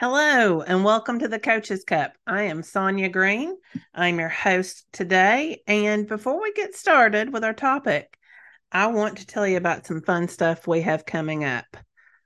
Hello, 0.00 0.60
and 0.60 0.84
welcome 0.84 1.18
to 1.18 1.26
the 1.26 1.40
Coaches 1.40 1.82
Cup. 1.82 2.12
I 2.24 2.42
am 2.44 2.62
Sonya 2.62 3.08
Green. 3.08 3.56
I'm 3.92 4.20
your 4.20 4.28
host 4.28 4.86
today. 4.92 5.64
And 5.66 6.06
before 6.06 6.40
we 6.40 6.52
get 6.52 6.76
started 6.76 7.32
with 7.32 7.42
our 7.42 7.52
topic, 7.52 8.16
I 8.70 8.86
want 8.86 9.18
to 9.18 9.26
tell 9.26 9.44
you 9.44 9.56
about 9.56 9.86
some 9.86 10.02
fun 10.02 10.28
stuff 10.28 10.68
we 10.68 10.82
have 10.82 11.04
coming 11.04 11.42
up. 11.42 11.76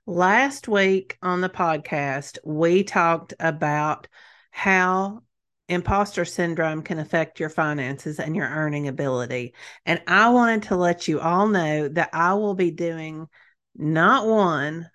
Last 0.05 0.67
week 0.67 1.17
on 1.23 1.41
the 1.41 1.49
podcast, 1.49 2.37
we 2.45 2.83
talked 2.83 3.33
about 3.39 4.07
how 4.51 5.21
imposter 5.67 6.25
syndrome 6.25 6.83
can 6.83 6.99
affect 6.99 7.39
your 7.39 7.49
finances 7.49 8.19
and 8.19 8.35
your 8.35 8.49
earning 8.49 8.87
ability. 8.87 9.55
And 9.83 9.99
I 10.05 10.29
wanted 10.29 10.61
to 10.67 10.75
let 10.75 11.07
you 11.07 11.19
all 11.19 11.47
know 11.47 11.87
that 11.87 12.11
I 12.13 12.35
will 12.35 12.53
be 12.53 12.69
doing 12.69 13.25
not 13.75 14.27
one, 14.27 14.91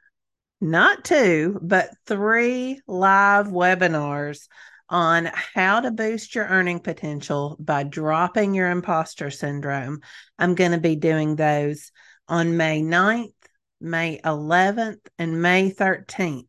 not 0.60 1.04
two, 1.04 1.58
but 1.62 1.90
three 2.06 2.80
live 2.86 3.46
webinars 3.46 4.48
on 4.88 5.30
how 5.54 5.80
to 5.80 5.90
boost 5.90 6.34
your 6.34 6.46
earning 6.46 6.80
potential 6.80 7.56
by 7.60 7.82
dropping 7.82 8.54
your 8.54 8.70
imposter 8.70 9.30
syndrome. 9.30 10.00
I'm 10.38 10.54
going 10.54 10.72
to 10.72 10.78
be 10.78 10.96
doing 10.96 11.36
those 11.36 11.92
on 12.26 12.56
May 12.56 12.82
9th, 12.82 13.32
May 13.80 14.20
11th, 14.24 15.06
and 15.18 15.42
May 15.42 15.70
13th. 15.70 16.46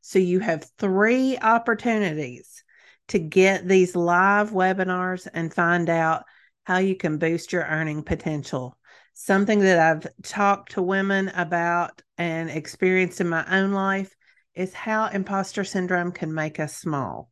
So 0.00 0.18
you 0.18 0.40
have 0.40 0.68
three 0.78 1.38
opportunities 1.38 2.64
to 3.08 3.18
get 3.18 3.66
these 3.66 3.94
live 3.94 4.50
webinars 4.50 5.28
and 5.32 5.52
find 5.52 5.88
out 5.88 6.24
how 6.64 6.78
you 6.78 6.96
can 6.96 7.18
boost 7.18 7.52
your 7.52 7.62
earning 7.62 8.02
potential 8.02 8.76
something 9.18 9.60
that 9.60 9.78
I've 9.78 10.06
talked 10.22 10.72
to 10.72 10.82
women 10.82 11.30
about 11.30 12.02
and 12.18 12.50
experienced 12.50 13.18
in 13.22 13.28
my 13.28 13.46
own 13.50 13.72
life 13.72 14.14
is 14.54 14.74
how 14.74 15.06
imposter 15.06 15.64
syndrome 15.64 16.12
can 16.12 16.34
make 16.34 16.60
us 16.60 16.76
small. 16.76 17.30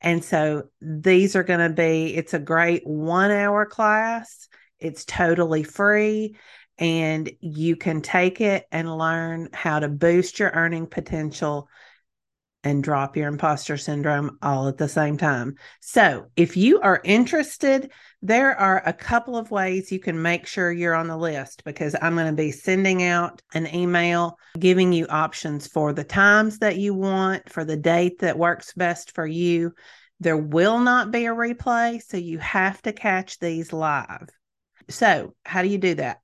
And 0.00 0.24
so 0.24 0.68
these 0.80 1.34
are 1.34 1.42
going 1.42 1.68
to 1.68 1.74
be, 1.74 2.14
it's 2.14 2.34
a 2.34 2.38
great 2.38 2.86
one 2.86 3.32
hour 3.32 3.66
class. 3.66 4.46
It's 4.78 5.04
totally 5.04 5.64
free 5.64 6.36
and 6.78 7.28
you 7.40 7.74
can 7.74 8.00
take 8.00 8.40
it 8.40 8.66
and 8.70 8.96
learn 8.96 9.48
how 9.52 9.80
to 9.80 9.88
boost 9.88 10.38
your 10.38 10.50
earning 10.50 10.86
potential 10.86 11.68
and 12.64 12.82
drop 12.82 13.16
your 13.16 13.28
imposter 13.28 13.76
syndrome 13.76 14.38
all 14.42 14.66
at 14.66 14.78
the 14.78 14.88
same 14.88 15.16
time. 15.16 15.54
So, 15.80 16.30
if 16.34 16.56
you 16.56 16.80
are 16.80 17.00
interested, 17.04 17.92
there 18.22 18.58
are 18.58 18.82
a 18.86 18.92
couple 18.92 19.36
of 19.36 19.50
ways 19.50 19.92
you 19.92 20.00
can 20.00 20.20
make 20.20 20.46
sure 20.46 20.72
you're 20.72 20.94
on 20.94 21.06
the 21.06 21.16
list 21.16 21.62
because 21.64 21.94
I'm 22.00 22.14
going 22.14 22.26
to 22.26 22.32
be 22.32 22.50
sending 22.50 23.02
out 23.02 23.42
an 23.52 23.72
email 23.72 24.38
giving 24.58 24.92
you 24.92 25.06
options 25.08 25.66
for 25.66 25.92
the 25.92 26.04
times 26.04 26.58
that 26.58 26.78
you 26.78 26.94
want, 26.94 27.52
for 27.52 27.64
the 27.64 27.76
date 27.76 28.20
that 28.20 28.38
works 28.38 28.72
best 28.72 29.14
for 29.14 29.26
you. 29.26 29.74
There 30.20 30.38
will 30.38 30.80
not 30.80 31.10
be 31.10 31.26
a 31.26 31.34
replay, 31.34 32.02
so 32.02 32.16
you 32.16 32.38
have 32.38 32.80
to 32.82 32.92
catch 32.92 33.38
these 33.38 33.72
live. 33.72 34.28
So, 34.88 35.34
how 35.44 35.62
do 35.62 35.68
you 35.68 35.78
do 35.78 35.94
that? 35.96 36.18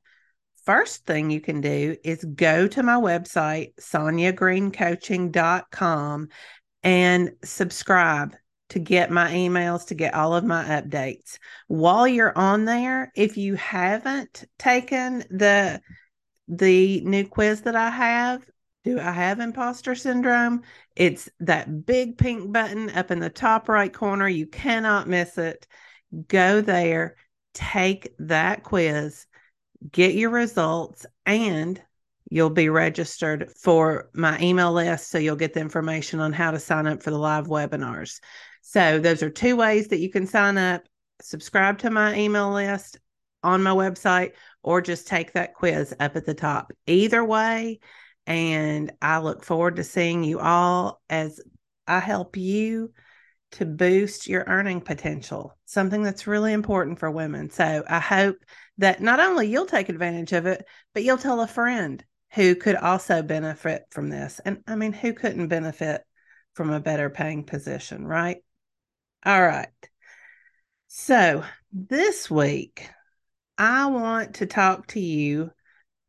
First 0.71 1.05
thing 1.05 1.31
you 1.31 1.41
can 1.41 1.61
do 1.61 1.97
is 2.05 2.25
go 2.25 2.69
to 2.69 2.85
my 2.85 2.95
website, 2.95 3.75
sonyagreencoaching.com, 3.81 6.29
and 6.85 7.33
subscribe 7.43 8.37
to 8.69 8.79
get 8.79 9.11
my 9.11 9.33
emails, 9.33 9.89
to 9.89 9.97
get 9.97 10.15
all 10.15 10.33
of 10.33 10.45
my 10.45 10.63
updates. 10.67 11.39
While 11.67 12.07
you're 12.07 12.39
on 12.39 12.67
there, 12.67 13.11
if 13.17 13.37
you 13.37 13.57
haven't 13.57 14.45
taken 14.61 15.25
the 15.29 15.81
the 16.47 17.01
new 17.01 17.27
quiz 17.27 17.63
that 17.63 17.75
I 17.75 17.91
have, 17.91 18.47
do 18.85 19.01
I 19.01 19.11
have 19.11 19.41
imposter 19.41 19.97
syndrome? 19.97 20.63
It's 20.95 21.29
that 21.41 21.85
big 21.85 22.17
pink 22.17 22.53
button 22.53 22.91
up 22.91 23.11
in 23.11 23.19
the 23.19 23.29
top 23.29 23.69
right 23.69 23.93
corner. 23.93 24.29
You 24.29 24.47
cannot 24.47 25.09
miss 25.09 25.37
it. 25.37 25.67
Go 26.29 26.61
there, 26.61 27.17
take 27.55 28.15
that 28.21 28.63
quiz 28.63 29.27
get 29.91 30.15
your 30.15 30.31
results, 30.31 31.07
and 31.27 31.81
you'll 32.31 32.51
be 32.51 32.69
registered 32.69 33.51
for 33.61 34.11
my 34.15 34.39
email 34.41 34.73
list. 34.73 35.11
So 35.11 35.19
you'll 35.19 35.37
get 35.37 35.55
the 35.55 35.61
information 35.61 36.21
on 36.21 36.33
how 36.33 36.51
to 36.51 36.59
sign 36.59 36.87
up 36.87 37.03
for 37.03 37.11
the 37.11 37.19
live 37.19 37.47
webinars. 37.47 38.21
So 38.63 38.99
those 38.99 39.23
are 39.23 39.31
two 39.31 39.57
ways 39.57 39.89
that 39.89 39.99
you 39.99 40.11
can 40.11 40.27
sign 40.27 40.59
up 40.59 40.83
subscribe 41.23 41.79
to 41.79 41.91
my 41.91 42.15
email 42.17 42.53
list 42.53 42.99
on 43.43 43.63
my 43.63 43.71
website 43.71 44.33
or 44.63 44.81
just 44.81 45.07
take 45.07 45.33
that 45.33 45.55
quiz 45.55 45.95
up 46.01 46.17
at 46.17 46.27
the 46.27 46.35
top. 46.35 46.73
Either 46.87 47.25
way, 47.25 47.81
and 48.27 48.93
I 49.01 49.19
look 49.19 49.45
forward 49.45 49.77
to 49.77 49.85
seeing 49.85 50.25
you 50.25 50.41
all 50.41 51.01
as 51.09 51.41
I 51.87 52.01
help 52.01 52.37
you 52.37 52.93
to 53.53 53.67
boost 53.67 54.29
your 54.29 54.45
earning 54.47 54.81
potential, 54.81 55.57
something 55.65 56.03
that's 56.03 56.27
really 56.27 56.53
important 56.53 56.99
for 56.99 57.11
women. 57.11 57.51
So 57.51 57.83
I 57.89 57.99
hope 57.99 58.37
that 58.81 59.03
not 59.03 59.21
only 59.21 59.47
you'll 59.47 59.67
take 59.67 59.91
advantage 59.91 60.33
of 60.33 60.47
it, 60.47 60.65
but 60.95 61.05
you'll 61.05 61.19
tell 61.19 61.43
a 61.43 61.47
friend 61.47 62.03
who 62.33 62.55
could 62.55 62.77
also 62.77 63.23
benefit 63.23 63.83
from 63.91 64.09
this. 64.09 64.41
And 64.43 64.63
I 64.67 64.75
mean, 64.75 64.95
who 64.95 65.13
couldn't 65.13 65.49
benefit 65.49 66.03
from 66.55 66.71
a 66.71 66.81
better 66.81 67.11
paying 67.11 67.45
position, 67.45 68.07
right? 68.07 68.39
All 69.25 69.43
right. 69.43 69.69
So 70.89 71.45
this 71.71 72.31
week, 72.31 72.89
I 73.59 73.87
want 73.87 74.37
to 74.37 74.47
talk 74.47 74.87
to 74.89 75.01
you 75.01 75.51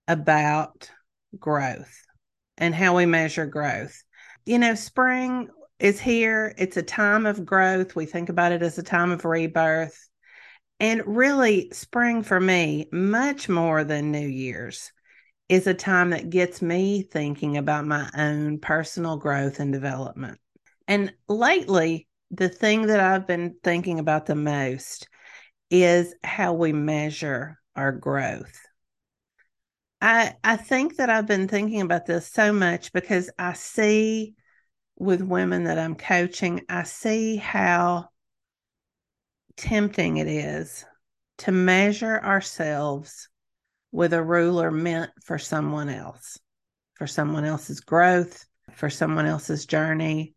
about 0.07 0.89
growth 1.37 2.01
and 2.57 2.73
how 2.73 2.95
we 2.95 3.05
measure 3.05 3.45
growth. 3.45 4.01
You 4.45 4.59
know, 4.59 4.75
spring 4.75 5.49
is 5.77 5.99
here. 5.99 6.55
It's 6.57 6.77
a 6.77 6.83
time 6.83 7.25
of 7.25 7.45
growth. 7.45 7.97
We 7.97 8.05
think 8.05 8.29
about 8.29 8.53
it 8.53 8.63
as 8.63 8.77
a 8.77 8.83
time 8.83 9.11
of 9.11 9.25
rebirth. 9.25 10.07
And 10.81 11.03
really, 11.05 11.69
spring 11.73 12.23
for 12.23 12.39
me, 12.39 12.87
much 12.91 13.47
more 13.47 13.83
than 13.83 14.11
New 14.11 14.27
Year's, 14.27 14.91
is 15.47 15.67
a 15.67 15.75
time 15.75 16.09
that 16.09 16.31
gets 16.31 16.59
me 16.59 17.03
thinking 17.03 17.55
about 17.55 17.85
my 17.85 18.09
own 18.17 18.57
personal 18.57 19.17
growth 19.17 19.59
and 19.59 19.71
development. 19.71 20.39
And 20.87 21.13
lately, 21.29 22.07
the 22.31 22.49
thing 22.49 22.87
that 22.87 22.99
I've 22.99 23.27
been 23.27 23.57
thinking 23.63 23.99
about 23.99 24.25
the 24.25 24.33
most 24.33 25.07
is 25.69 26.15
how 26.23 26.53
we 26.53 26.73
measure 26.73 27.59
our 27.75 27.91
growth. 27.91 28.59
I 30.01 30.33
I 30.43 30.55
think 30.55 30.95
that 30.95 31.11
I've 31.11 31.27
been 31.27 31.47
thinking 31.47 31.81
about 31.81 32.07
this 32.07 32.25
so 32.25 32.51
much 32.51 32.91
because 32.91 33.29
I 33.37 33.53
see 33.53 34.33
with 34.97 35.21
women 35.21 35.65
that 35.65 35.77
I'm 35.77 35.93
coaching, 35.93 36.61
I 36.67 36.83
see 36.83 37.35
how 37.35 38.09
tempting 39.61 40.17
it 40.17 40.27
is 40.27 40.83
to 41.38 41.51
measure 41.51 42.19
ourselves 42.19 43.29
with 43.91 44.11
a 44.11 44.23
ruler 44.23 44.72
meant 44.72 45.11
for 45.23 45.38
someone 45.38 45.88
else, 45.88 46.39
for 46.95 47.05
someone 47.05 47.45
else's 47.45 47.79
growth, 47.79 48.44
for 48.73 48.89
someone 48.89 49.27
else's 49.27 49.67
journey, 49.67 50.33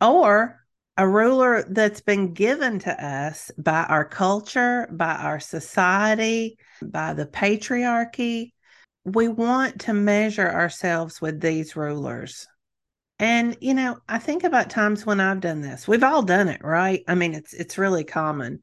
or 0.00 0.64
a 0.96 1.08
ruler 1.08 1.64
that's 1.68 2.00
been 2.00 2.34
given 2.34 2.78
to 2.78 3.04
us 3.04 3.50
by 3.58 3.82
our 3.84 4.04
culture, 4.04 4.88
by 4.92 5.14
our 5.14 5.40
society, 5.40 6.56
by 6.80 7.14
the 7.14 7.26
patriarchy. 7.26 8.52
We 9.04 9.26
want 9.26 9.80
to 9.82 9.92
measure 9.92 10.48
ourselves 10.48 11.20
with 11.20 11.40
these 11.40 11.74
rulers. 11.74 12.46
And 13.18 13.56
you 13.60 13.74
know, 13.74 13.98
I 14.08 14.18
think 14.18 14.44
about 14.44 14.70
times 14.70 15.04
when 15.04 15.20
I've 15.20 15.40
done 15.40 15.60
this. 15.60 15.88
We've 15.88 16.04
all 16.04 16.22
done 16.22 16.48
it, 16.48 16.62
right? 16.62 17.02
I 17.08 17.14
mean, 17.14 17.34
it's 17.34 17.52
it's 17.52 17.78
really 17.78 18.04
common. 18.04 18.60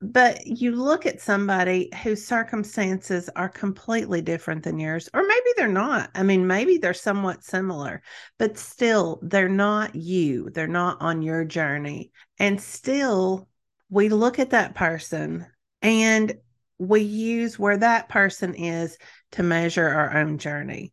But 0.00 0.46
you 0.46 0.76
look 0.76 1.06
at 1.06 1.20
somebody 1.20 1.90
whose 2.04 2.24
circumstances 2.24 3.28
are 3.34 3.48
completely 3.48 4.22
different 4.22 4.62
than 4.62 4.78
yours, 4.78 5.08
or 5.12 5.22
maybe 5.22 5.50
they're 5.56 5.66
not. 5.66 6.10
I 6.14 6.22
mean, 6.22 6.46
maybe 6.46 6.78
they're 6.78 6.94
somewhat 6.94 7.42
similar, 7.42 8.02
but 8.38 8.56
still, 8.56 9.18
they're 9.22 9.48
not 9.48 9.96
you. 9.96 10.50
They're 10.50 10.68
not 10.68 10.98
on 11.00 11.22
your 11.22 11.44
journey. 11.44 12.12
And 12.38 12.60
still, 12.60 13.48
we 13.90 14.08
look 14.08 14.38
at 14.38 14.50
that 14.50 14.76
person 14.76 15.46
and 15.82 16.32
we 16.78 17.00
use 17.00 17.58
where 17.58 17.78
that 17.78 18.08
person 18.08 18.54
is 18.54 18.98
to 19.32 19.42
measure 19.42 19.88
our 19.88 20.16
own 20.16 20.38
journey. 20.38 20.92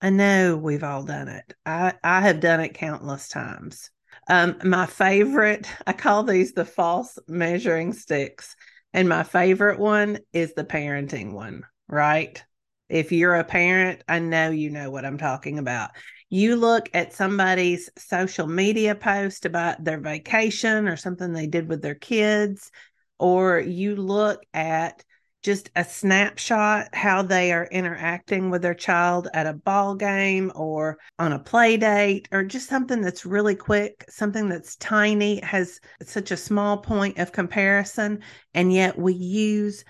I 0.00 0.10
know 0.10 0.56
we've 0.56 0.84
all 0.84 1.02
done 1.02 1.28
it. 1.28 1.54
I, 1.66 1.94
I 2.04 2.20
have 2.20 2.40
done 2.40 2.60
it 2.60 2.74
countless 2.74 3.28
times. 3.28 3.90
Um, 4.28 4.58
my 4.64 4.86
favorite, 4.86 5.68
I 5.86 5.92
call 5.92 6.22
these 6.22 6.52
the 6.52 6.64
false 6.64 7.18
measuring 7.26 7.92
sticks. 7.92 8.54
And 8.92 9.08
my 9.08 9.22
favorite 9.22 9.78
one 9.78 10.18
is 10.32 10.54
the 10.54 10.64
parenting 10.64 11.32
one, 11.32 11.64
right? 11.88 12.42
If 12.88 13.12
you're 13.12 13.34
a 13.34 13.44
parent, 13.44 14.02
I 14.08 14.18
know 14.18 14.50
you 14.50 14.70
know 14.70 14.90
what 14.90 15.04
I'm 15.04 15.18
talking 15.18 15.58
about. 15.58 15.90
You 16.30 16.56
look 16.56 16.88
at 16.94 17.12
somebody's 17.12 17.90
social 17.98 18.46
media 18.46 18.94
post 18.94 19.44
about 19.44 19.82
their 19.84 20.00
vacation 20.00 20.88
or 20.88 20.96
something 20.96 21.32
they 21.32 21.46
did 21.46 21.68
with 21.68 21.82
their 21.82 21.94
kids, 21.94 22.70
or 23.18 23.60
you 23.60 23.96
look 23.96 24.42
at 24.54 25.04
just 25.42 25.70
a 25.76 25.84
snapshot 25.84 26.92
how 26.94 27.22
they 27.22 27.52
are 27.52 27.68
interacting 27.70 28.50
with 28.50 28.62
their 28.62 28.74
child 28.74 29.28
at 29.34 29.46
a 29.46 29.52
ball 29.52 29.94
game 29.94 30.50
or 30.54 30.98
on 31.18 31.32
a 31.32 31.38
play 31.38 31.76
date 31.76 32.28
or 32.32 32.42
just 32.42 32.68
something 32.68 33.00
that's 33.00 33.24
really 33.24 33.54
quick 33.54 34.04
something 34.08 34.48
that's 34.48 34.76
tiny 34.76 35.40
has 35.40 35.80
such 36.02 36.30
a 36.30 36.36
small 36.36 36.78
point 36.78 37.18
of 37.18 37.32
comparison. 37.32 38.20
And 38.52 38.72
yet 38.72 38.98
we 38.98 39.14
use 39.14 39.84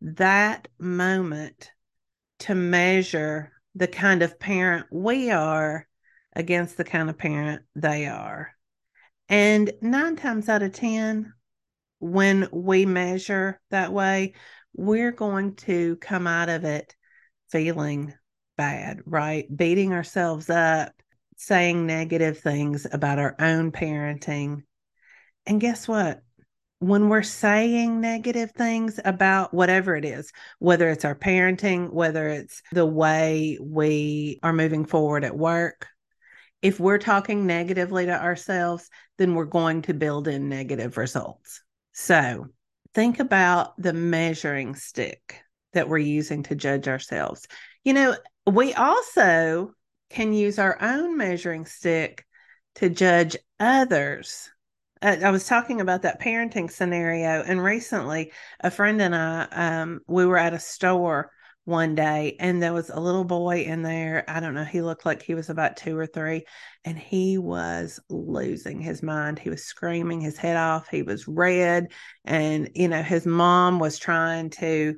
that 0.00 0.68
moment 0.78 1.70
to 2.40 2.54
measure 2.54 3.52
the 3.74 3.88
kind 3.88 4.22
of 4.22 4.38
parent 4.38 4.86
we 4.90 5.30
are 5.30 5.86
against 6.34 6.76
the 6.76 6.84
kind 6.84 7.10
of 7.10 7.18
parent 7.18 7.62
they 7.76 8.06
are. 8.06 8.52
And 9.28 9.72
9 9.80 10.16
times 10.16 10.48
out 10.48 10.62
of 10.62 10.72
10 10.72 11.32
when 11.98 12.48
we 12.52 12.84
measure 12.84 13.60
that 13.70 13.92
way 13.92 14.34
we're 14.74 15.12
going 15.12 15.54
to 15.54 15.96
come 15.96 16.26
out 16.26 16.48
of 16.48 16.64
it 16.64 16.94
feeling 17.50 18.12
bad, 18.56 19.00
right? 19.06 19.46
Beating 19.54 19.92
ourselves 19.92 20.50
up, 20.50 20.92
saying 21.36 21.86
negative 21.86 22.38
things 22.38 22.86
about 22.90 23.18
our 23.18 23.34
own 23.38 23.72
parenting. 23.72 24.62
And 25.46 25.60
guess 25.60 25.88
what? 25.88 26.22
When 26.80 27.08
we're 27.08 27.22
saying 27.22 28.00
negative 28.00 28.50
things 28.50 29.00
about 29.04 29.54
whatever 29.54 29.96
it 29.96 30.04
is, 30.04 30.30
whether 30.58 30.88
it's 30.90 31.04
our 31.04 31.14
parenting, 31.14 31.92
whether 31.92 32.28
it's 32.28 32.62
the 32.72 32.84
way 32.84 33.58
we 33.60 34.38
are 34.42 34.52
moving 34.52 34.84
forward 34.84 35.24
at 35.24 35.36
work, 35.36 35.86
if 36.60 36.80
we're 36.80 36.98
talking 36.98 37.46
negatively 37.46 38.06
to 38.06 38.22
ourselves, 38.22 38.88
then 39.18 39.34
we're 39.34 39.44
going 39.44 39.82
to 39.82 39.94
build 39.94 40.28
in 40.28 40.48
negative 40.48 40.96
results. 40.96 41.62
So 41.92 42.48
think 42.94 43.20
about 43.20 43.80
the 43.80 43.92
measuring 43.92 44.74
stick 44.74 45.42
that 45.72 45.88
we're 45.88 45.98
using 45.98 46.44
to 46.44 46.54
judge 46.54 46.88
ourselves. 46.88 47.46
You 47.82 47.92
know, 47.92 48.16
we 48.46 48.72
also 48.74 49.74
can 50.10 50.32
use 50.32 50.58
our 50.58 50.80
own 50.80 51.16
measuring 51.16 51.66
stick 51.66 52.24
to 52.76 52.88
judge 52.88 53.36
others. 53.58 54.50
I, 55.02 55.30
was 55.30 55.46
talking 55.46 55.82
about 55.82 56.02
that 56.02 56.20
parenting 56.20 56.70
scenario, 56.70 57.42
and 57.42 57.62
recently 57.62 58.32
a 58.60 58.70
friend 58.70 59.02
and 59.02 59.14
I, 59.14 59.42
um, 59.50 60.00
we 60.06 60.24
were 60.24 60.38
at 60.38 60.54
a 60.54 60.58
store 60.58 61.30
one 61.64 61.94
day 61.94 62.36
and 62.40 62.62
there 62.62 62.72
was 62.72 62.90
a 62.90 63.00
little 63.00 63.24
boy 63.24 63.62
in 63.62 63.82
there. 63.82 64.24
I 64.28 64.40
don't 64.40 64.54
know, 64.54 64.64
he 64.64 64.82
looked 64.82 65.06
like 65.06 65.22
he 65.22 65.34
was 65.34 65.48
about 65.48 65.76
two 65.76 65.96
or 65.96 66.06
three, 66.06 66.44
and 66.84 66.98
he 66.98 67.38
was 67.38 68.00
losing 68.10 68.80
his 68.80 69.02
mind. 69.02 69.38
He 69.38 69.50
was 69.50 69.64
screaming 69.64 70.20
his 70.20 70.36
head 70.36 70.56
off. 70.56 70.88
He 70.88 71.02
was 71.02 71.26
red. 71.26 71.88
And, 72.24 72.70
you 72.74 72.88
know, 72.88 73.02
his 73.02 73.26
mom 73.26 73.78
was 73.78 73.98
trying 73.98 74.50
to 74.50 74.96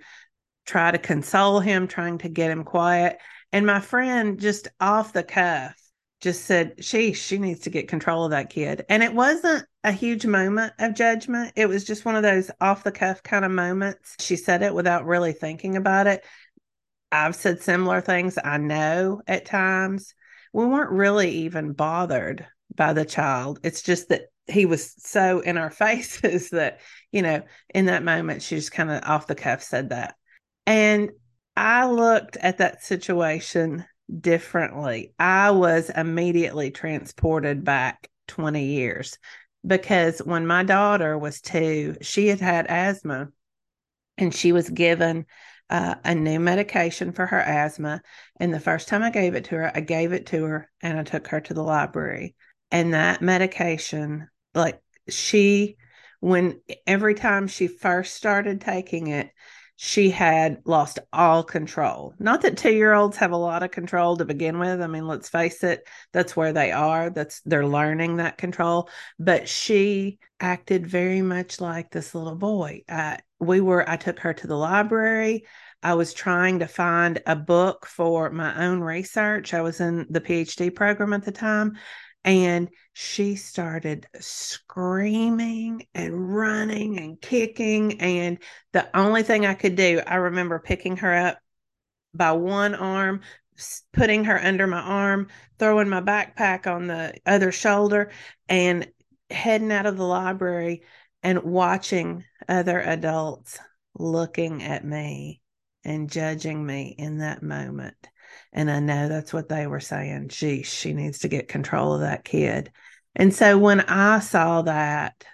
try 0.66 0.90
to 0.90 0.98
console 0.98 1.60
him, 1.60 1.86
trying 1.86 2.18
to 2.18 2.28
get 2.28 2.50
him 2.50 2.64
quiet. 2.64 3.18
And 3.52 3.64
my 3.64 3.80
friend 3.80 4.40
just 4.40 4.68
off 4.80 5.12
the 5.12 5.22
cuff 5.22 5.74
just 6.20 6.44
said, 6.46 6.84
she 6.84 7.12
she 7.12 7.38
needs 7.38 7.60
to 7.60 7.70
get 7.70 7.88
control 7.88 8.24
of 8.24 8.30
that 8.32 8.50
kid. 8.50 8.84
And 8.88 9.02
it 9.02 9.14
wasn't 9.14 9.64
a 9.84 9.92
huge 9.92 10.26
moment 10.26 10.72
of 10.78 10.94
judgment. 10.94 11.52
It 11.54 11.68
was 11.68 11.84
just 11.84 12.04
one 12.04 12.16
of 12.16 12.24
those 12.24 12.50
off 12.60 12.82
the 12.82 12.90
cuff 12.90 13.22
kind 13.22 13.44
of 13.44 13.52
moments. 13.52 14.16
She 14.20 14.34
said 14.34 14.62
it 14.62 14.74
without 14.74 15.06
really 15.06 15.32
thinking 15.32 15.76
about 15.76 16.08
it. 16.08 16.24
I've 17.24 17.34
said 17.34 17.62
similar 17.62 18.00
things, 18.00 18.38
I 18.42 18.58
know 18.58 19.22
at 19.26 19.46
times. 19.46 20.14
We 20.52 20.66
weren't 20.66 20.90
really 20.90 21.30
even 21.30 21.72
bothered 21.72 22.46
by 22.74 22.92
the 22.92 23.04
child. 23.04 23.60
It's 23.62 23.82
just 23.82 24.10
that 24.10 24.22
he 24.46 24.66
was 24.66 24.94
so 24.98 25.40
in 25.40 25.56
our 25.56 25.70
faces 25.84 26.50
that, 26.50 26.80
you 27.12 27.22
know, 27.22 27.42
in 27.74 27.86
that 27.86 28.04
moment, 28.04 28.42
she 28.42 28.56
just 28.56 28.72
kind 28.72 28.90
of 28.90 29.02
off 29.04 29.26
the 29.26 29.34
cuff 29.34 29.62
said 29.62 29.90
that. 29.90 30.14
And 30.66 31.10
I 31.56 31.86
looked 31.86 32.36
at 32.36 32.58
that 32.58 32.82
situation 32.82 33.84
differently. 34.20 35.14
I 35.18 35.52
was 35.52 35.90
immediately 35.90 36.70
transported 36.70 37.64
back 37.64 38.08
20 38.28 38.64
years 38.64 39.18
because 39.66 40.18
when 40.18 40.46
my 40.46 40.64
daughter 40.64 41.16
was 41.16 41.40
two, 41.40 41.96
she 42.02 42.28
had 42.28 42.40
had 42.40 42.66
asthma 42.66 43.28
and 44.18 44.34
she 44.34 44.52
was 44.52 44.68
given 44.68 45.26
uh, 45.70 45.96
a 46.04 46.14
new 46.14 46.38
medication 46.38 47.12
for 47.12 47.26
her 47.26 47.40
asthma. 47.40 48.02
And 48.38 48.52
the 48.52 48.60
first 48.60 48.88
time 48.88 49.02
I 49.02 49.10
gave 49.10 49.34
it 49.34 49.44
to 49.46 49.56
her, 49.56 49.72
I 49.74 49.80
gave 49.80 50.12
it 50.12 50.26
to 50.26 50.44
her 50.44 50.70
and 50.82 50.98
I 50.98 51.02
took 51.02 51.28
her 51.28 51.40
to 51.40 51.54
the 51.54 51.62
library. 51.62 52.34
And 52.70 52.94
that 52.94 53.22
medication, 53.22 54.28
like 54.54 54.80
she, 55.08 55.76
when 56.20 56.60
every 56.86 57.14
time 57.14 57.48
she 57.48 57.66
first 57.68 58.14
started 58.14 58.60
taking 58.60 59.08
it, 59.08 59.30
she 59.76 60.08
had 60.08 60.62
lost 60.64 60.98
all 61.12 61.44
control. 61.44 62.14
Not 62.18 62.40
that 62.42 62.56
two 62.56 62.72
year 62.72 62.94
olds 62.94 63.18
have 63.18 63.32
a 63.32 63.36
lot 63.36 63.62
of 63.62 63.70
control 63.70 64.16
to 64.16 64.24
begin 64.24 64.58
with. 64.58 64.80
I 64.80 64.86
mean, 64.86 65.06
let's 65.06 65.28
face 65.28 65.62
it, 65.62 65.86
that's 66.12 66.34
where 66.34 66.54
they 66.54 66.72
are. 66.72 67.10
That's 67.10 67.42
they're 67.42 67.66
learning 67.66 68.16
that 68.16 68.38
control. 68.38 68.88
But 69.18 69.48
she 69.48 70.18
acted 70.40 70.86
very 70.86 71.20
much 71.20 71.60
like 71.60 71.90
this 71.90 72.14
little 72.14 72.36
boy. 72.36 72.84
We 73.38 73.60
were, 73.60 73.88
I 73.88 73.96
took 73.96 74.18
her 74.20 74.32
to 74.34 74.46
the 74.46 74.56
library. 74.56 75.44
I 75.82 75.94
was 75.94 76.14
trying 76.14 76.60
to 76.60 76.66
find 76.66 77.22
a 77.26 77.36
book 77.36 77.86
for 77.86 78.30
my 78.30 78.64
own 78.64 78.80
research. 78.80 79.54
I 79.54 79.60
was 79.60 79.80
in 79.80 80.06
the 80.10 80.20
PhD 80.20 80.74
program 80.74 81.12
at 81.12 81.24
the 81.24 81.32
time. 81.32 81.76
And 82.24 82.70
she 82.92 83.36
started 83.36 84.08
screaming 84.18 85.86
and 85.94 86.34
running 86.34 86.98
and 86.98 87.20
kicking. 87.20 88.00
And 88.00 88.38
the 88.72 88.88
only 88.96 89.22
thing 89.22 89.46
I 89.46 89.54
could 89.54 89.76
do, 89.76 90.00
I 90.04 90.16
remember 90.16 90.58
picking 90.58 90.96
her 90.96 91.14
up 91.14 91.38
by 92.12 92.32
one 92.32 92.74
arm, 92.74 93.20
putting 93.92 94.24
her 94.24 94.42
under 94.42 94.66
my 94.66 94.80
arm, 94.80 95.28
throwing 95.58 95.88
my 95.88 96.00
backpack 96.00 96.66
on 96.66 96.88
the 96.88 97.14
other 97.24 97.52
shoulder, 97.52 98.10
and 98.48 98.88
heading 99.30 99.70
out 99.70 99.86
of 99.86 99.96
the 99.96 100.04
library 100.04 100.82
and 101.26 101.42
watching 101.42 102.22
other 102.48 102.80
adults 102.80 103.58
looking 103.98 104.62
at 104.62 104.84
me 104.84 105.40
and 105.82 106.08
judging 106.08 106.64
me 106.64 106.94
in 106.96 107.18
that 107.18 107.42
moment. 107.42 107.96
And 108.52 108.70
I 108.70 108.78
know 108.78 109.08
that's 109.08 109.32
what 109.32 109.48
they 109.48 109.66
were 109.66 109.80
saying. 109.80 110.28
Geez, 110.28 110.68
she 110.68 110.92
needs 110.92 111.18
to 111.20 111.28
get 111.28 111.48
control 111.48 111.94
of 111.94 112.02
that 112.02 112.24
kid. 112.24 112.70
And 113.16 113.34
so 113.34 113.58
when 113.58 113.80
I 113.80 114.20
saw 114.20 114.62
that, 114.62 115.24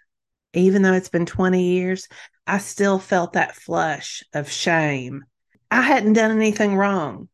even 0.54 0.80
though 0.80 0.94
it's 0.94 1.10
been 1.10 1.26
20 1.26 1.62
years, 1.62 2.08
I 2.46 2.56
still 2.56 2.98
felt 2.98 3.34
that 3.34 3.54
flush 3.54 4.24
of 4.32 4.50
shame. 4.50 5.24
I 5.70 5.82
hadn't 5.82 6.14
done 6.14 6.30
anything 6.30 6.74
wrong. 6.74 7.28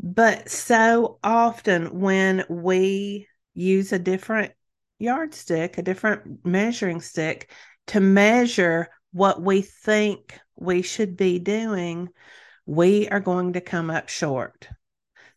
But 0.00 0.50
so 0.50 1.20
often 1.22 2.00
when 2.00 2.44
we 2.48 3.28
use 3.54 3.92
a 3.92 4.00
different 4.00 4.52
yardstick, 4.98 5.78
a 5.78 5.82
different 5.82 6.44
measuring 6.44 7.00
stick 7.00 7.52
to 7.90 8.00
measure 8.00 8.88
what 9.12 9.42
we 9.42 9.62
think 9.62 10.38
we 10.56 10.80
should 10.80 11.16
be 11.16 11.40
doing, 11.40 12.08
we 12.64 13.08
are 13.08 13.18
going 13.18 13.54
to 13.54 13.60
come 13.60 13.90
up 13.90 14.08
short. 14.08 14.68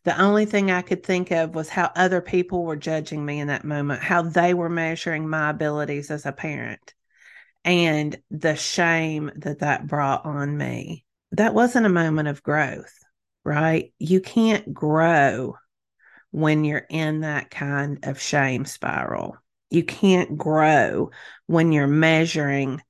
The 0.04 0.20
only 0.20 0.44
thing 0.44 0.70
I 0.70 0.82
could 0.82 1.02
think 1.02 1.32
of 1.32 1.56
was 1.56 1.68
how 1.68 1.90
other 1.96 2.20
people 2.20 2.62
were 2.62 2.76
judging 2.76 3.24
me 3.24 3.40
in 3.40 3.48
that 3.48 3.64
moment, 3.64 4.02
how 4.02 4.22
they 4.22 4.54
were 4.54 4.68
measuring 4.68 5.28
my 5.28 5.50
abilities 5.50 6.12
as 6.12 6.26
a 6.26 6.32
parent, 6.32 6.94
and 7.64 8.16
the 8.30 8.54
shame 8.54 9.32
that 9.38 9.58
that 9.58 9.88
brought 9.88 10.24
on 10.24 10.56
me. 10.56 11.04
That 11.32 11.54
wasn't 11.54 11.86
a 11.86 11.90
moment 11.90 12.28
of 12.28 12.44
growth, 12.44 12.94
right? 13.42 13.92
You 13.98 14.20
can't 14.20 14.72
grow 14.72 15.56
when 16.30 16.62
you're 16.62 16.86
in 16.88 17.22
that 17.22 17.50
kind 17.50 17.98
of 18.04 18.20
shame 18.20 18.64
spiral. 18.64 19.38
You 19.70 19.82
can't 19.82 20.36
grow 20.36 21.10
when 21.46 21.72
you're 21.72 21.86
measuring 21.86 22.80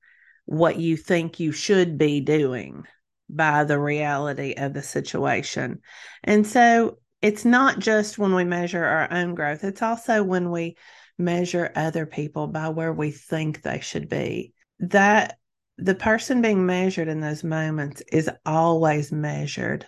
what 0.45 0.77
you 0.77 0.95
think 0.97 1.39
you 1.39 1.51
should 1.51 1.97
be 1.97 2.21
doing 2.21 2.85
by 3.29 3.63
the 3.63 3.79
reality 3.79 4.53
of 4.57 4.73
the 4.73 4.83
situation. 4.83 5.81
And 6.23 6.45
so 6.45 6.99
it's 7.21 7.45
not 7.45 7.79
just 7.79 8.17
when 8.17 8.35
we 8.35 8.43
measure 8.43 8.83
our 8.83 9.11
own 9.11 9.33
growth, 9.33 9.63
it's 9.63 9.81
also 9.81 10.21
when 10.21 10.51
we 10.51 10.77
measure 11.17 11.71
other 11.75 12.05
people 12.05 12.47
by 12.47 12.69
where 12.69 12.93
we 12.93 13.11
think 13.11 13.61
they 13.61 13.79
should 13.79 14.09
be. 14.09 14.53
That 14.79 15.39
the 15.77 15.95
person 15.95 16.41
being 16.41 16.65
measured 16.65 17.07
in 17.07 17.19
those 17.19 17.43
moments 17.43 18.03
is 18.11 18.29
always 18.45 19.11
measured 19.11 19.87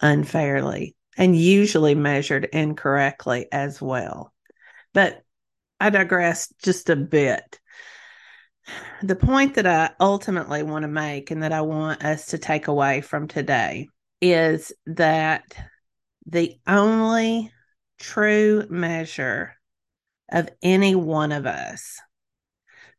unfairly 0.00 0.94
and 1.16 1.34
usually 1.34 1.94
measured 1.94 2.44
incorrectly 2.44 3.46
as 3.50 3.80
well. 3.80 4.32
But 4.92 5.22
I 5.80 5.90
digress 5.90 6.52
just 6.62 6.90
a 6.90 6.96
bit. 6.96 7.60
The 9.02 9.16
point 9.16 9.54
that 9.54 9.66
I 9.66 9.90
ultimately 10.00 10.62
want 10.62 10.82
to 10.82 10.88
make 10.88 11.30
and 11.30 11.42
that 11.42 11.52
I 11.52 11.60
want 11.62 12.04
us 12.04 12.26
to 12.26 12.38
take 12.38 12.68
away 12.68 13.00
from 13.00 13.28
today 13.28 13.88
is 14.20 14.72
that 14.86 15.44
the 16.26 16.58
only 16.66 17.52
true 17.98 18.66
measure 18.68 19.54
of 20.30 20.48
any 20.62 20.94
one 20.94 21.32
of 21.32 21.46
us, 21.46 22.00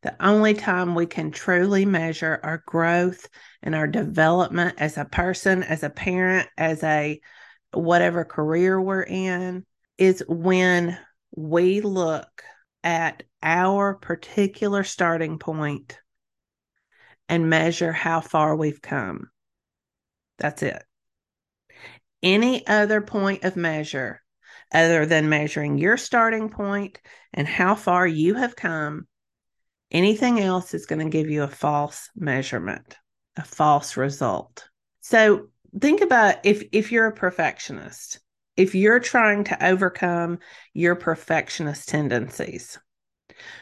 The 0.02 0.16
only 0.24 0.54
time 0.54 0.94
we 0.94 1.04
can 1.06 1.30
truly 1.30 1.84
measure 1.84 2.40
our 2.42 2.62
growth 2.66 3.28
and 3.62 3.74
our 3.74 3.86
development 3.86 4.76
as 4.78 4.96
a 4.96 5.04
person, 5.04 5.62
as 5.62 5.82
a 5.82 5.90
parent, 5.90 6.48
as 6.56 6.82
a 6.82 7.20
whatever 7.72 8.24
career 8.24 8.80
we're 8.80 9.02
in 9.02 9.66
is 9.98 10.24
when 10.26 10.98
we 11.36 11.82
look 11.82 12.42
at 12.82 13.22
our 13.42 13.94
particular 13.94 14.84
starting 14.84 15.38
point 15.38 15.98
and 17.28 17.48
measure 17.48 17.92
how 17.92 18.20
far 18.20 18.56
we've 18.56 18.82
come. 18.82 19.30
That's 20.38 20.62
it. 20.62 20.82
Any 22.22 22.66
other 22.66 23.00
point 23.00 23.44
of 23.44 23.56
measure 23.56 24.22
other 24.72 25.06
than 25.06 25.28
measuring 25.28 25.78
your 25.78 25.96
starting 25.96 26.48
point 26.48 26.98
and 27.32 27.46
how 27.46 27.74
far 27.74 28.06
you 28.06 28.34
have 28.34 28.56
come, 28.56 29.06
anything 29.90 30.40
else 30.40 30.74
is 30.74 30.86
going 30.86 31.00
to 31.00 31.10
give 31.10 31.30
you 31.30 31.42
a 31.42 31.48
false 31.48 32.08
measurement, 32.14 32.96
a 33.36 33.44
false 33.44 33.96
result. 33.96 34.68
So 35.00 35.48
think 35.78 36.00
about 36.00 36.36
if 36.44 36.64
if 36.72 36.92
you're 36.92 37.06
a 37.06 37.14
perfectionist, 37.14 38.20
if 38.60 38.74
you're 38.74 39.00
trying 39.00 39.42
to 39.42 39.66
overcome 39.66 40.38
your 40.74 40.94
perfectionist 40.94 41.88
tendencies, 41.88 42.78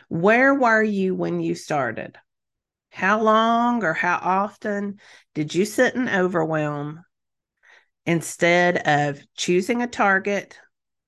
where 0.09 0.53
were 0.53 0.83
you 0.83 1.15
when 1.15 1.39
you 1.39 1.55
started? 1.55 2.17
How 2.91 3.23
long 3.23 3.85
or 3.85 3.93
how 3.93 4.19
often 4.21 4.99
did 5.35 5.55
you 5.55 5.65
sit 5.67 5.95
in 5.95 6.09
overwhelm 6.09 7.05
instead 8.07 8.79
of 8.89 9.21
choosing 9.37 9.83
a 9.83 9.87
target 9.87 10.59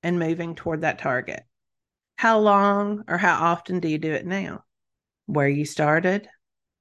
and 0.05 0.21
moving 0.21 0.55
toward 0.55 0.83
that 0.83 1.01
target? 1.01 1.43
How 2.15 2.39
long 2.39 3.03
or 3.09 3.19
how 3.19 3.45
often 3.45 3.81
do 3.81 3.89
you 3.89 3.99
do 3.99 4.13
it 4.13 4.25
now? 4.25 4.63
Where 5.27 5.49
you 5.49 5.65
started 5.65 6.29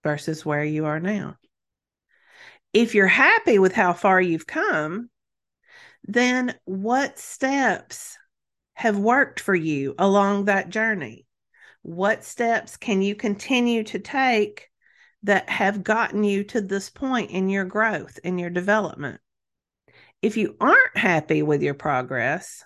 versus 0.04 0.46
where 0.46 0.64
you 0.64 0.86
are 0.86 1.00
now. 1.00 1.38
If 2.72 2.94
you're 2.94 3.08
happy 3.08 3.58
with 3.58 3.74
how 3.74 3.94
far 3.94 4.22
you've 4.22 4.46
come, 4.46 5.10
then 6.04 6.56
what 6.66 7.20
steps 7.20 8.18
have 8.74 8.98
worked 8.98 9.40
for 9.40 9.56
you 9.56 9.96
along 10.00 10.46
that 10.46 10.70
journey? 10.70 11.26
What 11.82 12.24
steps 12.24 12.78
can 12.78 13.02
you 13.02 13.16
continue 13.16 13.84
to 13.86 14.00
take 14.00 14.70
that 15.24 15.50
have 15.50 15.84
gotten 15.84 16.24
you 16.24 16.44
to 16.46 16.62
this 16.62 16.90
point 16.90 17.32
in 17.32 17.50
your 17.50 17.66
growth, 17.66 18.20
in 18.24 18.38
your 18.38 18.50
development? 18.50 19.22
If 20.22 20.38
you 20.38 20.56
aren't 20.60 20.98
happy 20.98 21.42
with 21.42 21.62
your 21.62 21.74
progress, 21.74 22.64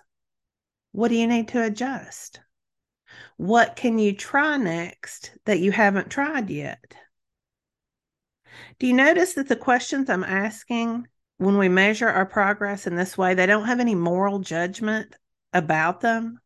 what 0.92 1.08
do 1.08 1.16
you 1.16 1.26
need 1.26 1.48
to 1.48 1.62
adjust? 1.62 2.40
What 3.36 3.76
can 3.76 3.98
you 3.98 4.14
try 4.14 4.56
next 4.56 5.32
that 5.44 5.58
you 5.58 5.72
haven't 5.72 6.10
tried 6.10 6.50
yet? 6.50 6.94
Do 8.78 8.86
you 8.86 8.92
notice 8.92 9.34
that 9.34 9.48
the 9.48 9.56
questions 9.56 10.08
I'm 10.08 10.24
asking 10.24 11.08
when 11.38 11.58
we 11.58 11.68
measure 11.68 12.08
our 12.08 12.26
progress 12.26 12.86
in 12.86 12.94
this 12.94 13.18
way, 13.18 13.34
they 13.34 13.46
don't 13.46 13.66
have 13.66 13.80
any 13.80 13.94
moral 13.94 14.38
judgment 14.38 15.14
about 15.52 16.00
them? 16.00 16.40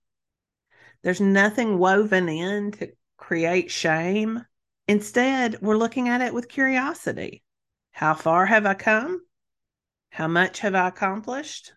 There's 1.02 1.20
nothing 1.20 1.78
woven 1.78 2.28
in 2.28 2.72
to 2.72 2.92
create 3.16 3.70
shame. 3.70 4.44
Instead, 4.86 5.60
we're 5.60 5.76
looking 5.76 6.08
at 6.08 6.20
it 6.20 6.34
with 6.34 6.48
curiosity. 6.48 7.42
How 7.92 8.14
far 8.14 8.46
have 8.46 8.66
I 8.66 8.74
come? 8.74 9.20
How 10.10 10.28
much 10.28 10.60
have 10.60 10.74
I 10.74 10.88
accomplished? 10.88 11.72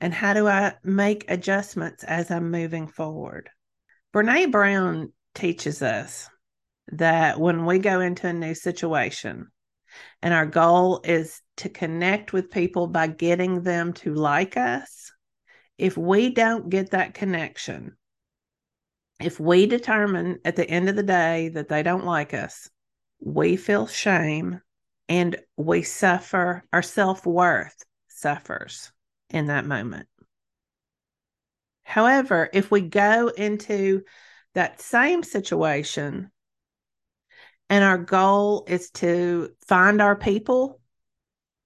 And 0.00 0.14
how 0.14 0.34
do 0.34 0.46
I 0.46 0.74
make 0.84 1.28
adjustments 1.28 2.04
as 2.04 2.30
I'm 2.30 2.50
moving 2.50 2.86
forward? 2.86 3.50
Brene 4.14 4.52
Brown 4.52 5.12
teaches 5.34 5.82
us 5.82 6.28
that 6.92 7.40
when 7.40 7.66
we 7.66 7.78
go 7.78 8.00
into 8.00 8.26
a 8.28 8.32
new 8.32 8.54
situation, 8.54 9.48
and 10.22 10.34
our 10.34 10.46
goal 10.46 11.00
is 11.04 11.40
to 11.58 11.68
connect 11.68 12.32
with 12.32 12.50
people 12.50 12.86
by 12.86 13.06
getting 13.06 13.62
them 13.62 13.92
to 13.94 14.14
like 14.14 14.56
us. 14.56 15.12
If 15.76 15.96
we 15.96 16.30
don't 16.30 16.70
get 16.70 16.90
that 16.90 17.14
connection, 17.14 17.96
if 19.20 19.40
we 19.40 19.66
determine 19.66 20.38
at 20.44 20.56
the 20.56 20.68
end 20.68 20.88
of 20.88 20.96
the 20.96 21.02
day 21.02 21.50
that 21.50 21.68
they 21.68 21.82
don't 21.82 22.04
like 22.04 22.34
us, 22.34 22.68
we 23.20 23.56
feel 23.56 23.86
shame 23.86 24.60
and 25.08 25.36
we 25.56 25.82
suffer, 25.82 26.64
our 26.72 26.82
self 26.82 27.26
worth 27.26 27.82
suffers 28.08 28.92
in 29.30 29.46
that 29.46 29.66
moment. 29.66 30.08
However, 31.82 32.50
if 32.52 32.70
we 32.70 32.82
go 32.82 33.28
into 33.28 34.02
that 34.54 34.80
same 34.80 35.22
situation 35.22 36.30
and 37.70 37.84
our 37.84 37.98
goal 37.98 38.64
is 38.66 38.90
to 38.90 39.50
find 39.66 40.00
our 40.00 40.16
people. 40.16 40.80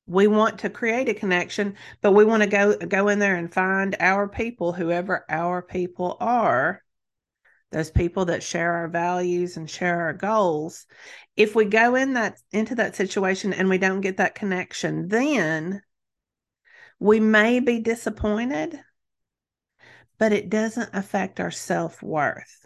We 0.07 0.27
want 0.27 0.61
to 0.61 0.71
create 0.71 1.09
a 1.09 1.15
connection 1.15 1.77
but 2.01 2.13
we 2.13 2.25
want 2.25 2.43
to 2.43 2.49
go 2.49 2.77
go 2.77 3.09
in 3.09 3.19
there 3.19 3.37
and 3.37 3.53
find 3.53 3.97
our 4.01 4.29
people 4.29 4.73
whoever 4.73 5.25
our 5.29 5.63
people 5.63 6.17
are. 6.21 6.83
Those 7.71 7.91
people 7.91 8.27
that 8.27 8.43
share 8.43 8.73
our 8.75 8.89
values 8.89 9.57
and 9.57 9.71
share 9.71 10.03
our 10.03 10.13
goals. 10.13 10.87
If 11.37 11.55
we 11.55 11.65
go 11.65 11.95
in 11.95 12.15
that 12.15 12.39
into 12.51 12.75
that 12.75 12.97
situation 12.97 13.53
and 13.53 13.69
we 13.69 13.79
don't 13.79 14.01
get 14.03 14.19
that 14.19 14.35
connection 14.35 15.09
then 15.09 15.83
we 16.99 17.19
may 17.19 17.61
be 17.61 17.81
disappointed 17.81 18.79
but 20.19 20.33
it 20.33 20.51
doesn't 20.51 20.91
affect 20.93 21.41
our 21.41 21.51
self-worth 21.51 22.65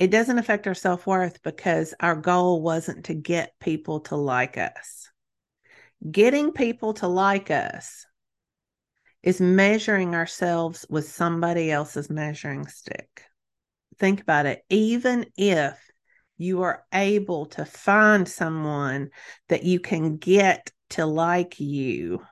it 0.00 0.10
doesn't 0.10 0.38
affect 0.38 0.66
our 0.66 0.74
self 0.74 1.06
worth 1.06 1.42
because 1.42 1.92
our 2.00 2.16
goal 2.16 2.62
wasn't 2.62 3.04
to 3.04 3.14
get 3.14 3.52
people 3.60 4.00
to 4.00 4.16
like 4.16 4.56
us. 4.56 5.10
Getting 6.10 6.52
people 6.52 6.94
to 6.94 7.06
like 7.06 7.50
us 7.50 8.06
is 9.22 9.42
measuring 9.42 10.14
ourselves 10.14 10.86
with 10.88 11.06
somebody 11.10 11.70
else's 11.70 12.08
measuring 12.08 12.66
stick. 12.66 13.24
Think 13.98 14.22
about 14.22 14.46
it. 14.46 14.62
Even 14.70 15.26
if 15.36 15.78
you 16.38 16.62
are 16.62 16.82
able 16.94 17.44
to 17.44 17.66
find 17.66 18.26
someone 18.26 19.10
that 19.50 19.64
you 19.64 19.80
can 19.80 20.16
get 20.16 20.72
to 20.90 21.04
like 21.04 21.60
you, 21.60 22.22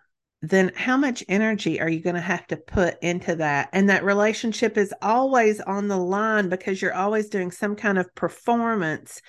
then 0.41 0.71
how 0.77 0.97
much 0.97 1.25
energy 1.29 1.81
are 1.81 1.89
you 1.89 2.01
going 2.01 2.15
to 2.15 2.21
have 2.21 2.47
to 2.47 2.57
put 2.57 2.97
into 3.03 3.37
that? 3.37 3.71
And 3.73 3.89
that 3.91 4.05
relationship 4.05 4.77
is 4.77 4.95
always 5.03 5.61
on 5.61 5.89
the 5.89 5.97
line 5.97 6.49
because 6.49 6.81
you're 6.81 6.95
always 6.95 7.29
doing 7.29 7.51
some 7.51 7.75
kind 7.75 7.99
of 7.99 8.15
performance 8.15 9.21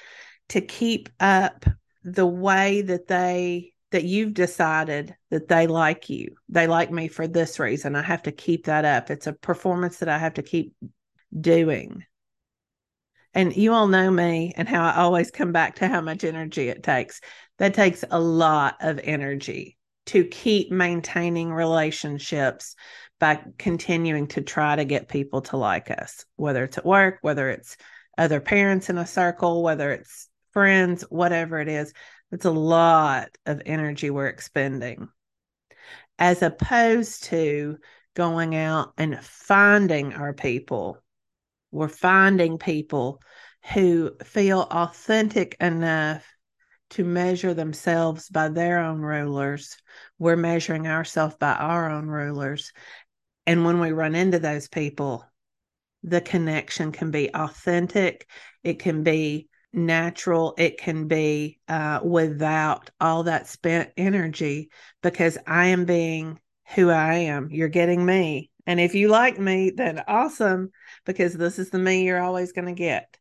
to 0.50 0.62
keep 0.62 1.10
up 1.20 1.66
the 2.04 2.28
way 2.28 2.82
that 2.82 3.08
they 3.08 3.74
that 3.92 4.04
you've 4.04 4.36
decided 4.36 5.16
that 5.32 5.48
they 5.48 5.66
like 5.66 6.12
you. 6.12 6.36
They 6.48 6.68
like 6.68 6.92
me 6.92 7.08
for 7.08 7.28
this 7.28 7.58
reason. 7.58 7.96
I 7.96 8.04
have 8.04 8.22
to 8.24 8.32
keep 8.32 8.66
that 8.66 8.86
up. 8.86 9.10
It's 9.10 9.25
a 9.25 9.34
performance 9.34 9.98
that 9.98 10.10
I 10.10 10.20
have 10.20 10.36
to 10.36 10.44
keep 10.44 10.75
doing. 11.36 12.06
And 13.34 13.56
you 13.56 13.74
all 13.74 13.88
know 13.88 14.12
me 14.12 14.54
and 14.56 14.70
how 14.70 14.84
I 14.84 14.98
always 14.98 15.32
come 15.32 15.51
back 15.51 15.78
to 15.78 15.88
how 15.88 16.01
much 16.01 16.24
energy 16.24 16.70
it 16.70 16.84
takes. 16.84 17.20
That 17.58 17.74
takes 17.74 18.04
a 18.12 18.20
lot 18.20 18.78
of 18.80 19.00
energy 19.04 19.78
to 20.10 20.24
keep 20.25 20.72
maintaining 20.72 21.51
relationships 21.51 22.75
by 23.20 23.39
continuing 23.58 24.28
to 24.28 24.42
try 24.42 24.75
to 24.75 24.86
get 24.86 25.08
people 25.08 25.42
to 25.42 25.58
like 25.58 25.92
us, 25.92 26.25
whether 26.36 26.63
it's 26.63 26.78
at 26.80 26.86
work, 26.86 27.20
whether 27.22 27.50
it's 27.50 27.78
other 28.18 28.39
parents 28.39 28.89
in 28.89 28.98
a 28.98 29.06
circle, 29.06 29.62
whether 29.62 29.92
it's 29.92 30.28
friends, 30.51 31.04
whatever 31.10 31.60
it 31.60 31.68
is. 31.68 31.94
It's 32.32 32.46
a 32.46 32.51
lot 32.51 33.30
of 33.46 33.62
energy 33.66 34.10
we're 34.10 34.28
expending 34.28 35.10
as 36.18 36.42
opposed 36.42 37.25
to 37.25 37.78
going 38.16 38.56
out 38.56 38.94
and 38.98 39.24
finding 39.24 40.13
our 40.13 40.34
people. 40.34 40.98
We're 41.72 41.88
finding 41.88 42.58
people 42.58 43.22
who 43.74 44.16
feel 44.24 44.62
authentic 44.62 45.56
enough 45.60 46.25
to 46.91 47.03
measure 47.03 47.53
themselves 47.53 48.29
by 48.29 48.50
their 48.50 48.79
own 48.79 49.00
rulers. 49.00 49.77
We're 50.17 50.36
measuring 50.36 50.88
ourselves 50.88 51.36
by 51.39 51.53
our 51.53 51.89
own 51.89 52.08
rulers. 52.08 52.74
And 53.46 53.65
when 53.65 53.79
we 53.79 53.91
run 53.91 54.15
into 54.15 54.39
those 54.39 54.67
people, 54.67 55.25
the 56.03 56.22
connection 56.22 56.91
can 56.91 57.12
be 57.12 57.34
authentic, 57.34 58.27
it 58.63 58.79
can 58.79 59.03
be 59.03 59.50
natural, 59.74 60.55
it 60.58 60.77
can 60.79 61.08
be 61.08 61.60
uh, 61.67 62.00
without 62.03 62.89
all 63.00 63.24
that 63.24 63.48
spent 63.48 63.91
energy 63.98 64.69
because 65.03 65.38
I 65.46 65.67
am 65.67 65.86
being 65.86 66.39
who 66.75 66.89
I 66.89 67.15
am. 67.15 67.50
You're 67.51 67.67
getting 67.67 68.05
me. 68.05 68.50
And 68.65 68.79
if 68.79 68.93
you 68.93 69.10
like 69.10 69.39
me, 69.39 69.72
then 69.72 70.03
awesome, 70.08 70.72
because 71.05 71.34
this 71.34 71.60
is 71.60 71.69
the 71.69 71.79
me 71.79 72.05
you're 72.05 72.22
always 72.22 72.51
going 72.51 72.67
to 72.67 72.74
get. 72.74 73.17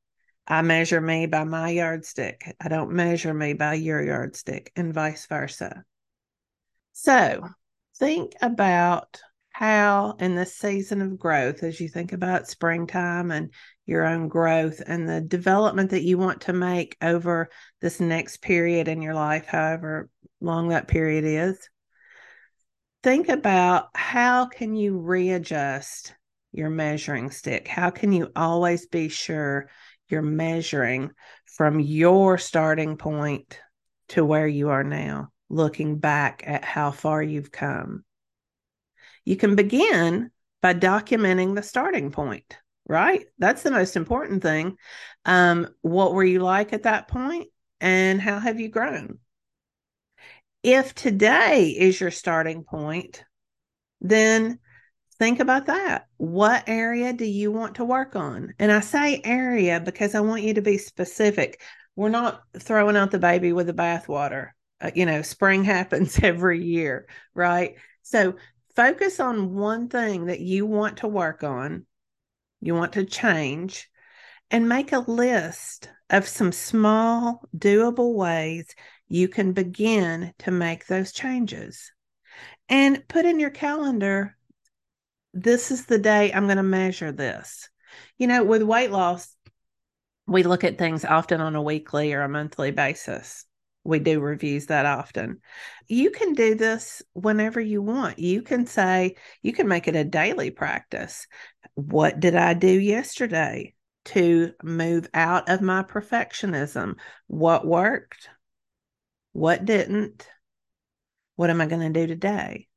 I 0.51 0.63
measure 0.63 1.01
me 1.01 1.27
by 1.27 1.45
my 1.45 1.69
yardstick. 1.69 2.57
I 2.59 2.69
don't 2.69 2.93
measure 2.93 3.35
me 3.35 3.53
by 3.53 3.75
your 3.75 4.03
yardstick, 4.03 4.73
and 4.75 4.95
vice 4.95 5.27
versa. 5.27 5.85
So 6.95 7.47
think 7.99 8.33
about 8.41 9.21
how 9.51 10.15
in 10.21 10.37
this 10.37 10.57
season 10.57 11.03
of 11.03 11.19
growth, 11.19 11.63
as 11.63 11.79
you 11.81 11.89
think 11.89 12.13
about 12.13 12.49
springtime 12.49 13.31
and 13.31 13.53
your 13.85 14.07
own 14.07 14.29
growth 14.29 14.81
and 14.87 15.07
the 15.07 15.21
development 15.21 15.91
that 15.91 16.03
you 16.03 16.17
want 16.17 16.41
to 16.43 16.53
make 16.55 16.97
over 17.03 17.51
this 17.83 18.01
next 18.01 18.39
period 18.39 18.89
in 18.89 19.03
your 19.03 19.15
life, 19.15 19.47
however 19.47 20.09
long 20.41 20.69
that 20.69 20.89
period 20.89 21.25
is, 21.25 21.69
think 23.03 23.29
about 23.29 23.89
how 23.95 24.47
can 24.47 24.75
you 24.75 24.97
readjust 24.99 26.15
your 26.53 26.71
measuring 26.71 27.31
stick? 27.31 27.69
How 27.69 27.91
can 27.91 28.13
you 28.13 28.31
always 28.35 28.87
be 28.87 29.09
sure 29.09 29.69
you're 30.11 30.23
measuring 30.23 31.11
from 31.45 31.81
your 31.81 32.39
starting 32.39 32.97
point 32.97 33.59
to 34.09 34.25
where 34.25 34.47
you 34.47 34.71
are 34.71 34.85
now, 34.85 35.31
looking 35.49 35.99
back 35.99 36.43
at 36.47 36.65
how 36.65 36.91
far 36.91 37.23
you've 37.23 37.53
come? 37.53 38.05
You 39.25 39.37
can 39.37 39.57
begin 39.57 40.31
by 40.63 40.75
documenting 40.75 41.55
the 41.55 41.63
starting 41.63 42.11
point, 42.11 42.59
right? 42.89 43.27
That's 43.39 43.63
the 43.63 43.71
most 43.71 43.97
important 43.97 44.43
thing. 44.43 44.77
Um, 45.25 45.69
what 45.83 46.15
were 46.15 46.25
you 46.25 46.41
like 46.41 46.73
at 46.73 46.85
that 46.85 47.09
point, 47.09 47.49
and 47.81 48.21
how 48.21 48.39
have 48.39 48.59
you 48.59 48.69
grown? 48.69 49.19
If 50.63 50.95
today 50.95 51.69
is 51.69 52.01
your 52.01 52.11
starting 52.11 52.65
point, 52.65 53.23
then 54.01 54.59
think 55.19 55.41
about 55.41 55.67
that. 55.67 56.07
What 56.17 56.65
area 56.67 57.13
do 57.13 57.25
you 57.25 57.51
want 57.51 57.77
to 57.77 57.85
work 57.85 58.17
on? 58.17 58.55
And 58.59 58.71
I 58.71 58.81
say 58.81 59.21
area 59.25 59.81
because 59.81 60.15
I 60.15 60.21
want 60.21 60.43
you 60.43 60.55
to 60.55 60.63
be 60.63 60.79
specific. 60.79 61.61
We're 61.97 62.09
not 62.09 62.43
throwing 62.59 62.97
out 62.97 63.11
the 63.11 63.19
baby 63.19 63.53
with 63.53 63.67
the 63.67 63.73
bathwater. 63.73 64.51
Uh, 64.81 64.91
you 64.95 65.07
know, 65.07 65.23
spring 65.23 65.65
happens 65.65 66.19
every 66.23 66.65
year, 66.65 67.09
right? 67.35 67.77
So 68.03 68.37
focus 68.77 69.19
on 69.21 69.55
one 69.55 69.89
thing 69.89 70.27
that 70.27 70.41
you 70.41 70.65
want 70.65 70.99
to 70.99 71.09
work 71.09 71.43
on, 71.43 71.85
you 72.61 72.75
want 72.75 72.93
to 72.93 73.05
change, 73.05 73.91
and 74.51 74.69
make 74.69 74.93
a 74.93 75.01
list 75.01 75.91
of 76.11 76.27
some 76.27 76.53
small, 76.53 77.43
doable 77.57 78.15
ways 78.15 78.75
you 79.09 79.29
can 79.29 79.53
begin 79.53 80.33
to 80.39 80.51
make 80.51 80.87
those 80.87 81.13
changes. 81.13 81.93
And 82.69 83.07
put 83.09 83.25
in 83.25 83.41
your 83.41 83.51
calendar 83.51 84.38
this 85.43 85.71
is 85.71 85.87
the 85.87 85.99
day 85.99 86.33
I'm 86.33 86.47
going 86.47 86.57
to 86.57 86.63
measure 86.63 87.13
this. 87.13 87.69
You 88.19 88.27
know, 88.27 88.45
with 88.45 88.63
weight 88.63 88.91
loss, 88.91 89.35
we 90.27 90.43
look 90.43 90.65
at 90.65 90.79
things 90.79 91.05
often 91.05 91.41
on 91.41 91.55
a 91.55 91.63
weekly 91.63 92.13
or 92.13 92.23
a 92.23 92.29
monthly 92.29 92.71
basis. 92.71 93.45
We 93.85 94.01
do 94.01 94.21
reviews 94.21 94.67
that 94.67 94.85
often. 94.85 95.41
You 95.87 96.11
can 96.11 96.35
do 96.35 96.55
this 96.55 97.03
whenever 97.15 97.61
you 97.61 97.81
want. 97.81 98.19
You 98.19 98.43
can 98.43 98.67
say, 98.67 99.17
you 99.41 99.53
can 99.53 99.69
make 99.69 99.89
it 99.89 99.97
a 99.97 100.05
daily 100.05 100.51
practice. 100.51 101.27
What 101.75 102.21
did 102.21 102.35
I 102.35 102.55
do 102.55 102.69
yesterday 102.69 103.75
to 104.07 104.53
move 104.63 105.09
out 105.15 105.49
of 105.49 105.63
my 105.63 105.85
perfectionism? 105.85 106.97
What 107.29 107.67
worked? 107.67 108.29
What 109.33 109.65
didn't? 109.65 110.29
What 111.37 111.49
am 111.51 111.61
I 111.61 111.67
going 111.67 111.93
to 111.93 112.01
do 112.01 112.07
today? 112.07 112.69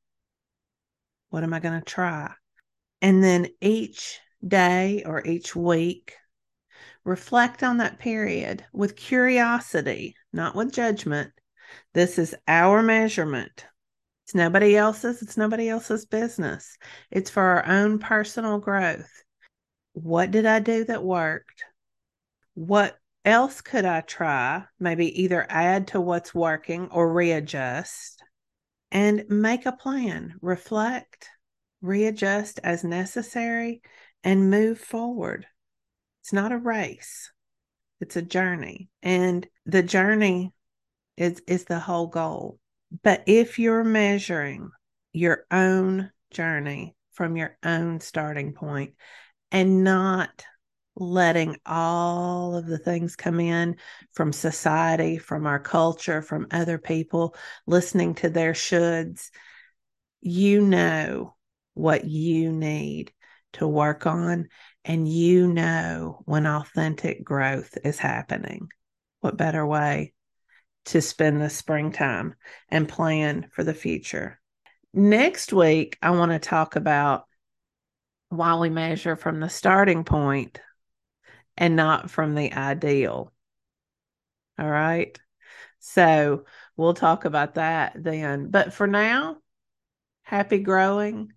What 1.28 1.42
am 1.42 1.52
I 1.52 1.60
going 1.60 1.78
to 1.78 1.84
try? 1.84 2.32
And 3.02 3.22
then 3.22 3.48
each 3.60 4.20
day 4.46 5.02
or 5.04 5.26
each 5.26 5.54
week, 5.56 6.14
reflect 7.04 7.64
on 7.64 7.78
that 7.78 7.98
period 7.98 8.64
with 8.72 8.94
curiosity, 8.94 10.14
not 10.32 10.54
with 10.54 10.72
judgment. 10.72 11.32
This 11.94 12.16
is 12.16 12.34
our 12.46 12.80
measurement. 12.80 13.66
It's 14.24 14.36
nobody 14.36 14.76
else's, 14.76 15.20
it's 15.20 15.36
nobody 15.36 15.68
else's 15.68 16.06
business. 16.06 16.78
It's 17.10 17.28
for 17.28 17.42
our 17.42 17.66
own 17.66 17.98
personal 17.98 18.58
growth. 18.58 19.10
What 19.94 20.30
did 20.30 20.46
I 20.46 20.60
do 20.60 20.84
that 20.84 21.02
worked? 21.02 21.64
What 22.54 22.96
else 23.24 23.60
could 23.62 23.84
I 23.84 24.02
try? 24.02 24.62
Maybe 24.78 25.22
either 25.22 25.44
add 25.48 25.88
to 25.88 26.00
what's 26.00 26.32
working 26.32 26.88
or 26.92 27.12
readjust 27.12 28.22
and 28.92 29.24
make 29.28 29.66
a 29.66 29.72
plan, 29.72 30.34
reflect, 30.40 31.28
readjust 31.82 32.60
as 32.62 32.84
necessary, 32.84 33.82
and 34.24 34.50
move 34.50 34.78
forward. 34.78 35.46
It's 36.22 36.32
not 36.32 36.52
a 36.52 36.56
race, 36.56 37.32
it's 38.00 38.16
a 38.16 38.22
journey. 38.22 38.88
And 39.02 39.46
the 39.66 39.82
journey 39.82 40.52
is, 41.16 41.42
is 41.46 41.64
the 41.64 41.80
whole 41.80 42.06
goal. 42.06 42.58
But 43.02 43.24
if 43.26 43.58
you're 43.58 43.84
measuring 43.84 44.70
your 45.12 45.44
own 45.50 46.10
journey 46.30 46.94
from 47.12 47.36
your 47.36 47.56
own 47.64 48.00
starting 48.00 48.52
point 48.52 48.94
and 49.50 49.84
not 49.84 50.44
letting 50.94 51.56
all 51.64 52.54
of 52.54 52.66
the 52.66 52.78
things 52.78 53.16
come 53.16 53.40
in 53.40 53.76
from 54.12 54.32
society, 54.32 55.18
from 55.18 55.46
our 55.46 55.58
culture, 55.58 56.22
from 56.22 56.46
other 56.50 56.78
people, 56.78 57.34
listening 57.66 58.14
to 58.14 58.28
their 58.28 58.52
shoulds, 58.52 59.30
you 60.20 60.60
know 60.60 61.34
what 61.74 62.04
you 62.04 62.52
need 62.52 63.12
to 63.54 63.68
work 63.68 64.06
on, 64.06 64.48
and 64.84 65.06
you 65.06 65.46
know 65.48 66.22
when 66.24 66.46
authentic 66.46 67.24
growth 67.24 67.76
is 67.84 67.98
happening. 67.98 68.68
What 69.20 69.36
better 69.36 69.64
way 69.66 70.12
to 70.86 71.00
spend 71.00 71.40
the 71.40 71.50
springtime 71.50 72.34
and 72.68 72.88
plan 72.88 73.48
for 73.52 73.62
the 73.62 73.74
future? 73.74 74.40
Next 74.94 75.52
week, 75.52 75.96
I 76.02 76.10
want 76.10 76.32
to 76.32 76.38
talk 76.38 76.76
about 76.76 77.24
why 78.28 78.56
we 78.56 78.70
measure 78.70 79.16
from 79.16 79.40
the 79.40 79.48
starting 79.48 80.04
point 80.04 80.60
and 81.56 81.76
not 81.76 82.10
from 82.10 82.34
the 82.34 82.52
ideal. 82.52 83.32
All 84.58 84.70
right. 84.70 85.18
So 85.80 86.44
we'll 86.76 86.94
talk 86.94 87.24
about 87.24 87.54
that 87.54 87.92
then. 87.96 88.50
But 88.50 88.72
for 88.72 88.86
now, 88.86 89.38
happy 90.22 90.58
growing 90.58 91.32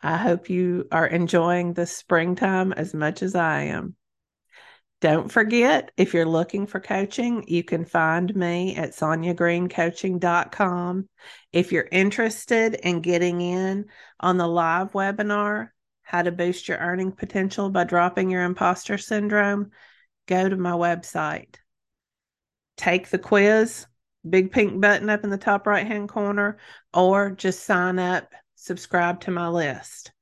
I 0.00 0.16
hope 0.16 0.48
you 0.48 0.86
are 0.92 1.06
enjoying 1.06 1.72
the 1.72 1.86
springtime 1.86 2.72
as 2.72 2.94
much 2.94 3.22
as 3.22 3.34
I 3.34 3.62
am. 3.62 3.96
Don't 5.00 5.30
forget, 5.30 5.92
if 5.96 6.12
you're 6.12 6.26
looking 6.26 6.66
for 6.66 6.80
coaching, 6.80 7.44
you 7.46 7.62
can 7.62 7.84
find 7.84 8.34
me 8.34 8.74
at 8.74 8.90
sonyagreencoaching.com. 8.90 11.08
If 11.52 11.70
you're 11.70 11.88
interested 11.90 12.74
in 12.74 13.00
getting 13.00 13.40
in 13.40 13.84
on 14.18 14.38
the 14.38 14.48
live 14.48 14.90
webinar, 14.92 15.68
How 16.02 16.22
to 16.22 16.32
Boost 16.32 16.66
Your 16.66 16.78
Earning 16.78 17.12
Potential 17.12 17.70
by 17.70 17.84
Dropping 17.84 18.28
Your 18.30 18.42
Imposter 18.42 18.98
Syndrome, 18.98 19.70
go 20.26 20.48
to 20.48 20.56
my 20.56 20.72
website. 20.72 21.54
Take 22.76 23.08
the 23.08 23.18
quiz, 23.18 23.86
big 24.28 24.50
pink 24.50 24.80
button 24.80 25.10
up 25.10 25.22
in 25.22 25.30
the 25.30 25.38
top 25.38 25.68
right 25.68 25.86
hand 25.86 26.08
corner, 26.08 26.58
or 26.92 27.30
just 27.30 27.64
sign 27.64 28.00
up 28.00 28.32
subscribe 28.58 29.20
to 29.22 29.30
my 29.30 29.48
list. 29.48 30.12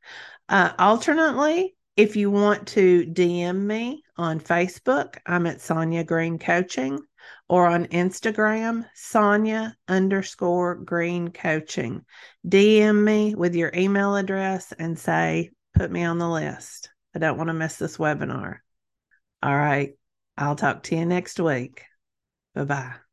Uh, 0.49 0.73
alternately, 0.79 1.75
if 1.97 2.17
you 2.17 2.31
want 2.31 2.69
to 2.69 3.05
DM 3.07 3.57
me 3.57 4.03
on 4.17 4.39
Facebook, 4.41 5.17
I'm 5.27 5.47
at 5.47 5.61
Sonya 5.61 6.05
Green 6.05 6.39
Coaching, 6.39 7.01
or 7.49 7.67
on 7.67 7.87
Instagram, 7.87 8.87
Sonya 8.95 9.75
underscore 9.89 10.75
Green 10.75 11.29
Coaching. 11.29 12.05
DM 12.47 13.03
me 13.03 13.35
with 13.35 13.55
your 13.55 13.73
email 13.75 14.17
address 14.17 14.73
and 14.79 14.99
say, 14.99 15.51
put 15.75 15.91
me 15.91 16.05
on 16.05 16.19
the 16.19 16.29
list. 16.29 16.91
I 17.15 17.19
don't 17.19 17.39
want 17.39 17.49
to 17.49 17.55
miss 17.55 17.77
this 17.77 17.97
webinar. 17.97 18.59
All 19.43 19.57
right. 19.57 19.95
I'll 20.37 20.57
talk 20.57 20.83
to 20.85 20.97
you 20.97 21.07
next 21.07 21.41
week. 21.41 21.85
Bye 22.55 22.65
bye. 22.65 23.06